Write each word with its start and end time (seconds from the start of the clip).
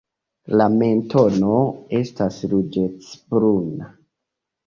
La 0.59 0.65
mentono 0.75 1.59
estas 1.99 2.39
ruĝecbruna. 2.55 3.93